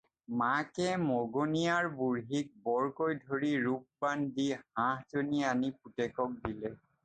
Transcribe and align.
মাকে 0.37 0.87
মগনিয়াৰ 1.01 1.91
বুঢ়ীক 1.99 2.49
বৰকৈ 2.69 3.19
ধৰি 3.27 3.53
ৰূপবান 3.69 4.27
দি 4.41 4.49
হাঁহজনী 4.57 5.47
আনি 5.55 5.75
পুতেকক 5.81 6.37
দিলে। 6.45 6.77